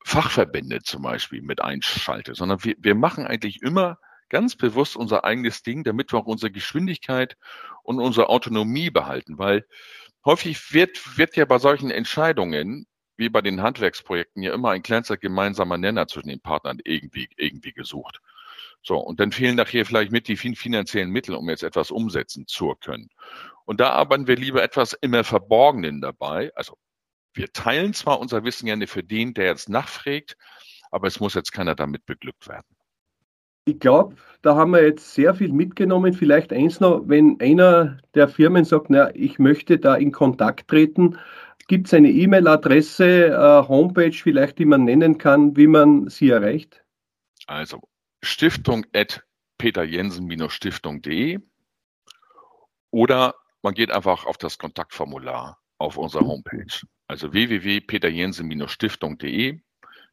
[0.05, 3.99] Fachverbände zum Beispiel mit einschalte, sondern wir, wir machen eigentlich immer
[4.33, 7.37] ganz bewusst unser eigenes Ding, damit wir auch unsere Geschwindigkeit
[7.83, 9.67] und unsere Autonomie behalten, weil
[10.25, 15.19] häufig wird, wird ja bei solchen Entscheidungen wie bei den Handwerksprojekten ja immer ein kleinster
[15.19, 18.21] gemeinsamer Nenner zwischen den Partnern irgendwie, irgendwie gesucht.
[18.83, 22.75] So, und dann fehlen nachher vielleicht mit die finanziellen Mittel, um jetzt etwas umsetzen zu
[22.81, 23.11] können.
[23.67, 26.51] Und da arbeiten wir lieber etwas immer Verborgenen dabei.
[26.57, 26.77] Also
[27.35, 30.37] wir teilen zwar unser Wissen gerne für den, der jetzt nachfragt,
[30.91, 32.77] aber es muss jetzt keiner damit beglückt werden.
[33.65, 36.15] Ich glaube, da haben wir jetzt sehr viel mitgenommen.
[36.15, 41.17] Vielleicht eins noch, wenn einer der Firmen sagt, na, ich möchte da in Kontakt treten,
[41.69, 46.85] Gibt es eine E-Mail-Adresse, äh, Homepage vielleicht, die man nennen kann, wie man sie erreicht?
[47.47, 47.81] Also
[48.23, 49.25] Stiftung at
[49.59, 51.41] peterjensen-stiftung.de
[52.91, 56.81] oder man geht einfach auf das Kontaktformular auf unserer Homepage.
[57.07, 59.61] Also www.peterjensen-stiftung.de,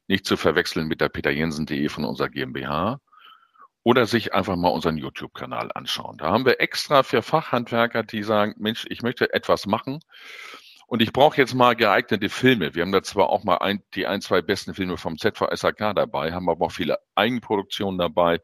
[0.07, 3.01] nicht zu verwechseln mit der peterjensen.de von unserer GmbH
[3.83, 6.17] oder sich einfach mal unseren YouTube-Kanal anschauen.
[6.17, 9.99] Da haben wir extra für Fachhandwerker, die sagen, Mensch, ich möchte etwas machen
[10.87, 12.75] und ich brauche jetzt mal geeignete Filme.
[12.75, 16.33] Wir haben da zwar auch mal ein, die ein, zwei besten Filme vom ZVSAK dabei,
[16.33, 18.41] haben aber auch viele Eigenproduktionen dabei.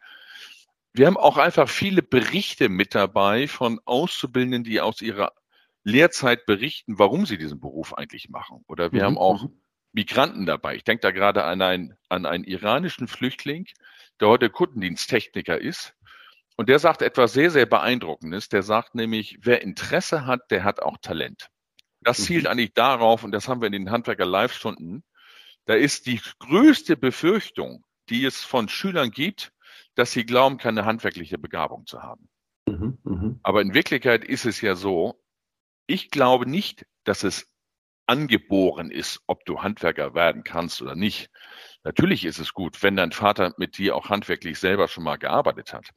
[0.94, 5.34] Wir haben auch einfach viele Berichte mit dabei von Auszubildenden, die aus ihrer
[5.84, 8.64] Lehrzeit berichten, warum sie diesen Beruf eigentlich machen.
[8.68, 9.06] Oder wir mhm.
[9.06, 9.62] haben auch mhm.
[9.92, 10.76] Migranten dabei.
[10.76, 13.66] Ich denke da gerade an einen, an einen iranischen Flüchtling,
[14.20, 15.94] der heute Kundendiensttechniker ist.
[16.58, 18.50] Und der sagt etwas sehr, sehr Beeindruckendes.
[18.50, 21.50] Der sagt nämlich, wer Interesse hat, der hat auch Talent.
[22.02, 22.52] Das zielt mhm.
[22.52, 25.04] eigentlich darauf, und das haben wir in den Handwerker-Live-Stunden,
[25.66, 29.52] da ist die größte Befürchtung, die es von Schülern gibt,
[29.96, 32.30] dass sie glauben, keine handwerkliche Begabung zu haben.
[32.68, 33.40] Mhm, mh.
[33.44, 35.20] Aber in Wirklichkeit ist es ja so,
[35.88, 37.52] ich glaube nicht, dass es
[38.08, 41.30] angeboren ist, ob du Handwerker werden kannst oder nicht.
[41.86, 45.72] Natürlich ist es gut, wenn dein Vater mit dir auch handwerklich selber schon mal gearbeitet
[45.72, 45.92] hat.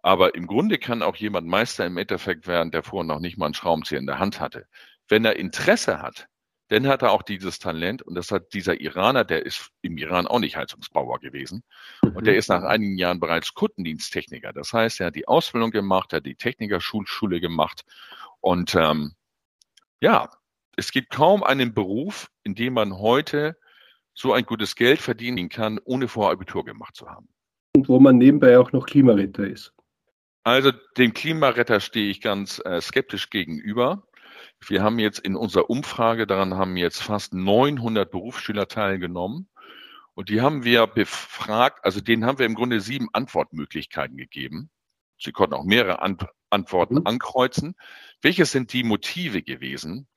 [0.00, 3.44] Aber im Grunde kann auch jemand Meister im Endeffekt werden, der vorher noch nicht mal
[3.44, 4.66] einen Schraubenzieher in der Hand hatte.
[5.06, 6.28] Wenn er Interesse hat,
[6.68, 10.26] dann hat er auch dieses Talent und das hat dieser Iraner, der ist im Iran
[10.26, 11.62] auch nicht Heizungsbauer gewesen
[12.02, 12.38] und der mhm.
[12.38, 14.52] ist nach einigen Jahren bereits Kundendiensttechniker.
[14.54, 17.84] Das heißt, er hat die Ausbildung gemacht, er hat die Technikerschulschule gemacht
[18.40, 19.14] und ähm,
[20.00, 20.30] ja,
[20.76, 23.56] es gibt kaum einen Beruf, in dem man heute
[24.18, 27.28] so ein gutes Geld verdienen kann, ohne vorher Abitur gemacht zu haben.
[27.76, 29.72] Und wo man nebenbei auch noch Klimaretter ist.
[30.42, 34.08] Also dem Klimaretter stehe ich ganz äh, skeptisch gegenüber.
[34.66, 39.48] Wir haben jetzt in unserer Umfrage, daran haben jetzt fast 900 Berufsschüler teilgenommen.
[40.14, 44.68] Und die haben wir befragt, also denen haben wir im Grunde sieben Antwortmöglichkeiten gegeben.
[45.16, 47.06] Sie konnten auch mehrere Ant Antworten mhm.
[47.06, 47.74] ankreuzen.
[48.22, 50.08] Welches sind die Motive gewesen,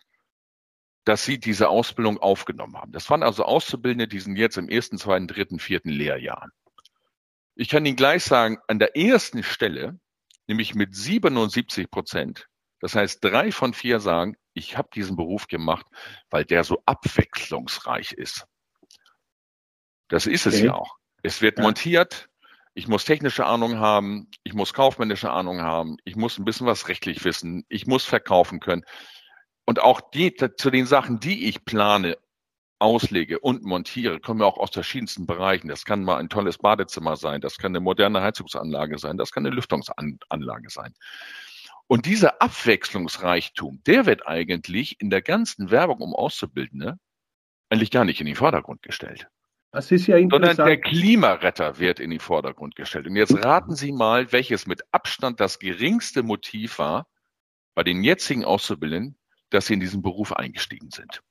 [1.05, 2.91] dass sie diese Ausbildung aufgenommen haben.
[2.91, 6.49] Das waren also Auszubildende, die sind jetzt im ersten, zweiten, dritten, vierten Lehrjahr.
[7.55, 9.99] Ich kann Ihnen gleich sagen, an der ersten Stelle,
[10.47, 12.47] nämlich mit 77 Prozent,
[12.79, 15.85] das heißt drei von vier sagen, ich habe diesen Beruf gemacht,
[16.29, 18.45] weil der so abwechslungsreich ist.
[20.07, 20.65] Das ist es okay.
[20.65, 20.97] ja auch.
[21.23, 21.63] Es wird ja.
[21.63, 22.29] montiert,
[22.73, 26.87] ich muss technische Ahnung haben, ich muss kaufmännische Ahnung haben, ich muss ein bisschen was
[26.87, 28.83] rechtlich wissen, ich muss verkaufen können.
[29.65, 32.17] Und auch die, zu den Sachen, die ich plane,
[32.81, 35.67] auslege und montiere, kommen ja auch aus verschiedensten Bereichen.
[35.67, 39.45] Das kann mal ein tolles Badezimmer sein, das kann eine moderne Heizungsanlage sein, das kann
[39.45, 40.93] eine Lüftungsanlage sein.
[41.85, 46.97] Und dieser Abwechslungsreichtum, der wird eigentlich in der ganzen Werbung um Auszubildende
[47.69, 49.27] eigentlich gar nicht in den Vordergrund gestellt.
[49.71, 50.57] Das ist ja interessant.
[50.57, 53.07] Sondern der Klimaretter wird in den Vordergrund gestellt.
[53.07, 57.07] Und jetzt raten Sie mal, welches mit Abstand das geringste Motiv war
[57.75, 59.17] bei den jetzigen Auszubildenden,
[59.51, 61.21] dass sie in diesen Beruf eingestiegen sind?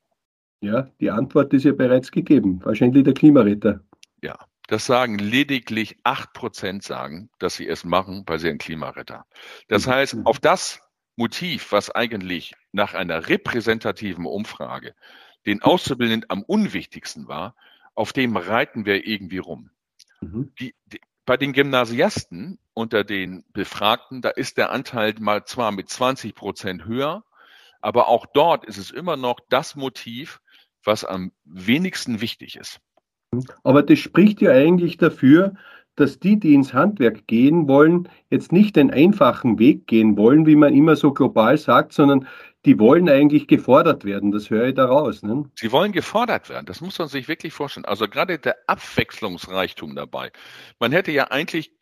[0.61, 2.61] Ja, die Antwort ist ja bereits gegeben.
[2.65, 3.81] Wahrscheinlich der Klimaretter.
[4.23, 9.27] Ja, das sagen lediglich acht Prozent sagen, dass sie es machen, weil sie ein Klimaretter.
[9.69, 9.91] Das mhm.
[9.91, 10.81] heißt, auf das
[11.17, 14.95] Motiv, was eigentlich nach einer repräsentativen Umfrage
[15.47, 17.57] den Auszubildenden am unwichtigsten war,
[17.95, 19.71] auf dem reiten wir irgendwie rum.
[20.21, 20.53] Mhm.
[20.61, 25.89] Die, die, bei den Gymnasiasten unter den Befragten, da ist der Anteil mal zwar mit
[25.89, 27.25] 20 Prozent höher,
[27.81, 30.41] aber auch dort ist es immer noch das Motiv,
[30.85, 32.81] was am wenigsten wichtig ist.
[33.63, 35.55] Aber das spricht ja eigentlich dafür,
[35.97, 40.57] dass die, die ins Handwerk gehen wollen, jetzt nicht den einfachen Weg gehen wollen, wie
[40.57, 42.27] man immer so global sagt, sondern
[42.65, 44.33] die wollen eigentlich gefordert werden.
[44.33, 45.23] Das höre ich daraus.
[45.23, 45.45] Ne?
[45.55, 46.67] Sie wollen gefordert werden.
[46.67, 47.87] Das muss man sich wirklich vorstellen.
[47.87, 50.31] Also gerade der Abwechslungsreichtum dabei.
[50.79, 51.81] Man hätte ja eigentlich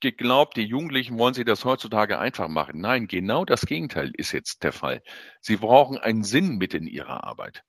[0.00, 2.80] geglaubt, die Jugendlichen wollen sie das heutzutage einfach machen.
[2.80, 5.02] Nein, genau das Gegenteil ist jetzt der Fall.
[5.40, 7.64] Sie brauchen einen Sinn mit in ihrer Arbeit.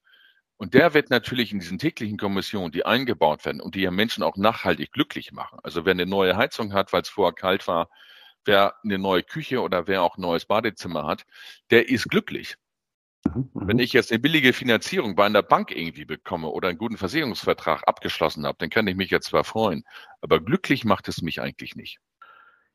[0.58, 4.24] Und der wird natürlich in diesen täglichen Kommissionen, die eingebaut werden und die ja Menschen
[4.24, 5.60] auch nachhaltig glücklich machen.
[5.64, 7.90] Also wer eine neue Heizung hat, weil es vorher kalt war,
[8.46, 11.26] wer eine neue Küche oder wer auch ein neues Badezimmer hat,
[11.72, 12.58] der ist glücklich.
[13.26, 13.84] Mhm, Wenn mhm.
[13.84, 18.46] ich jetzt eine billige Finanzierung bei einer Bank irgendwie bekomme oder einen guten Versicherungsvertrag abgeschlossen
[18.46, 19.84] habe, dann kann ich mich jetzt zwar freuen,
[20.22, 22.00] aber glücklich macht es mich eigentlich nicht.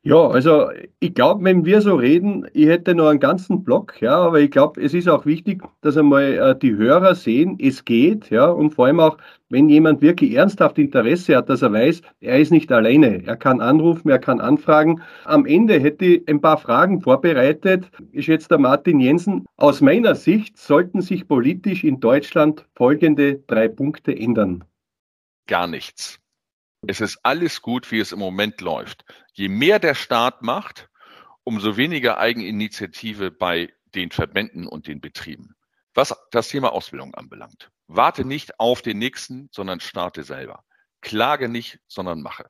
[0.07, 4.15] Ja, also ich glaube, wenn wir so reden, ich hätte noch einen ganzen Block, ja,
[4.15, 8.29] aber ich glaube, es ist auch wichtig, dass einmal äh, die Hörer sehen, es geht,
[8.29, 9.17] ja, und vor allem auch,
[9.49, 13.25] wenn jemand wirklich ernsthaft Interesse hat, dass er weiß, er ist nicht alleine.
[13.25, 15.01] Er kann anrufen, er kann anfragen.
[15.23, 17.89] Am Ende hätte ich ein paar Fragen vorbereitet.
[18.11, 19.47] Ich jetzt der Martin Jensen.
[19.57, 24.63] Aus meiner Sicht sollten sich politisch in Deutschland folgende drei Punkte ändern.
[25.47, 26.19] Gar nichts.
[26.87, 29.05] Es ist alles gut, wie es im Moment läuft.
[29.33, 30.89] Je mehr der Staat macht,
[31.43, 35.55] umso weniger Eigeninitiative bei den Verbänden und den Betrieben.
[35.93, 37.71] Was das Thema Ausbildung anbelangt.
[37.87, 40.63] Warte nicht auf den nächsten, sondern starte selber.
[41.01, 42.45] Klage nicht, sondern mache.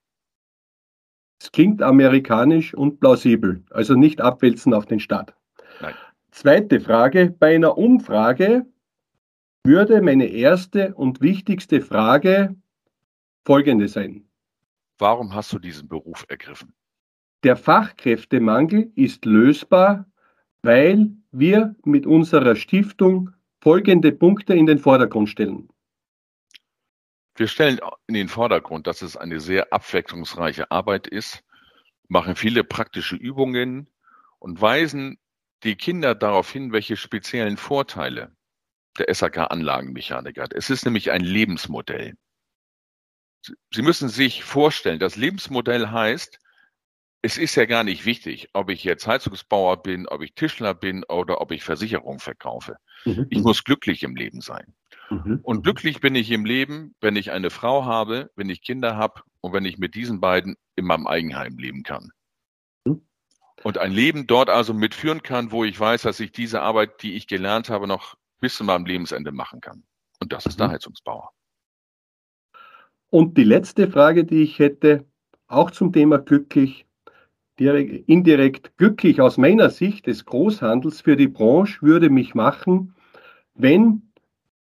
[1.42, 5.36] Es klingt amerikanisch und plausibel, also nicht abwälzen auf den Staat.
[5.82, 5.94] Nein.
[6.32, 7.36] Zweite Frage.
[7.38, 8.66] Bei einer Umfrage
[9.64, 12.56] würde meine erste und wichtigste Frage
[13.46, 14.28] folgende sein.
[14.98, 16.74] Warum hast du diesen Beruf ergriffen?
[17.44, 20.06] Der Fachkräftemangel ist lösbar,
[20.64, 23.30] weil wir mit unserer Stiftung
[23.62, 25.70] folgende Punkte in den Vordergrund stellen.
[27.36, 31.44] Wir stellen in den Vordergrund, dass es eine sehr abwechslungsreiche Arbeit ist,
[32.08, 33.90] machen viele praktische Übungen
[34.40, 35.18] und weisen
[35.64, 38.36] die Kinder darauf hin, welche speziellen Vorteile
[38.98, 40.54] der SAK-Anlagenmechaniker hat.
[40.54, 42.16] Es ist nämlich ein Lebensmodell.
[43.74, 46.40] Sie müssen sich vorstellen, das Lebensmodell heißt,
[47.26, 51.04] es ist ja gar nicht wichtig, ob ich jetzt Heizungsbauer bin, ob ich Tischler bin
[51.06, 52.78] oder ob ich Versicherung verkaufe.
[53.04, 53.26] Mhm.
[53.32, 54.76] Ich muss glücklich im Leben sein.
[55.10, 55.40] Mhm.
[55.42, 59.22] Und glücklich bin ich im Leben, wenn ich eine Frau habe, wenn ich Kinder habe
[59.42, 62.12] und wenn ich mit diesen beiden in meinem Eigenheim leben kann.
[62.86, 63.02] Mhm.
[63.64, 67.16] Und ein Leben dort also mitführen kann, wo ich weiß, dass ich diese Arbeit, die
[67.16, 69.84] ich gelernt habe, noch bis zu meinem Lebensende machen kann.
[70.20, 70.74] Und das ist der mhm.
[70.74, 71.32] Heizungsbauer.
[73.16, 75.06] Und die letzte Frage, die ich hätte,
[75.48, 76.86] auch zum Thema glücklich,
[77.58, 82.94] direkt, indirekt glücklich aus meiner Sicht des Großhandels für die Branche würde mich machen,
[83.54, 84.12] wenn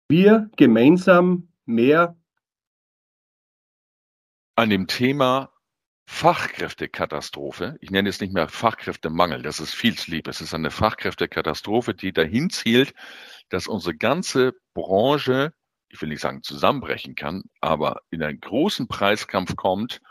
[0.07, 2.15] wir gemeinsam mehr
[4.55, 5.51] an dem Thema
[6.05, 10.71] Fachkräftekatastrophe, ich nenne es nicht mehr Fachkräftemangel, das ist viel zu lieb, es ist eine
[10.71, 12.93] Fachkräftekatastrophe, die dahin zielt,
[13.49, 15.51] dass unsere ganze Branche
[15.89, 20.01] ich will nicht sagen zusammenbrechen kann, aber in einen großen Preiskampf kommt,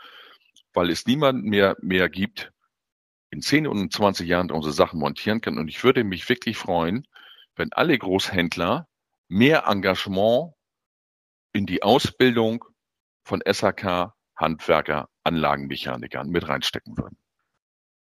[0.73, 2.51] weil es niemand mehr mehr gibt,
[3.29, 5.57] in 10 und 20 Jahren unsere Sachen montieren kann.
[5.57, 7.07] Und ich würde mich wirklich freuen,
[7.55, 8.87] wenn alle Großhändler
[9.27, 10.53] mehr Engagement
[11.53, 12.63] in die Ausbildung
[13.23, 17.17] von SAK, Handwerker, Anlagenmechanikern mit reinstecken würden.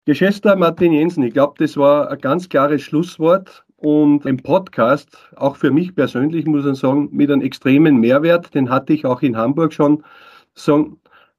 [0.04, 5.56] Geschätzter Martin Jensen, ich glaube, das war ein ganz klares Schlusswort und ein Podcast, auch
[5.56, 9.36] für mich persönlich muss ich sagen, mit einem extremen Mehrwert, den hatte ich auch in
[9.36, 10.02] Hamburg schon.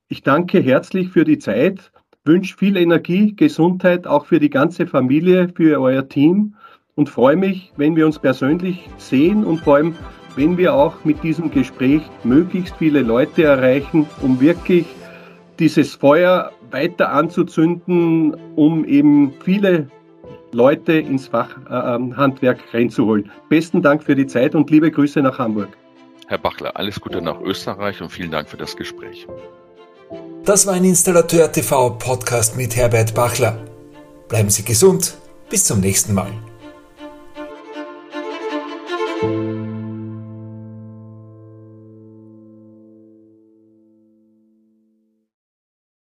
[0.10, 1.92] Ich danke herzlich für die Zeit,
[2.24, 6.54] wünsche viel Energie, Gesundheit, auch für die ganze Familie, für euer Team
[6.94, 9.96] und freue mich, wenn wir uns persönlich sehen und vor allem,
[10.36, 14.86] wenn wir auch mit diesem Gespräch möglichst viele Leute erreichen, um wirklich
[15.58, 19.88] dieses Feuer weiter anzuzünden, um eben viele
[20.52, 23.32] Leute ins Fachhandwerk äh, reinzuholen.
[23.50, 25.70] Besten Dank für die Zeit und liebe Grüße nach Hamburg.
[26.28, 29.28] Herr Bachler, alles Gute nach Österreich und vielen Dank für das Gespräch.
[30.44, 33.58] Das war ein Installateur TV Podcast mit Herbert Bachler.
[34.28, 35.18] Bleiben Sie gesund.
[35.50, 36.32] Bis zum nächsten Mal.